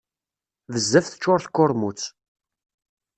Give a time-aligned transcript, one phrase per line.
[0.73, 2.01] Bezzaf teččur tkurmut.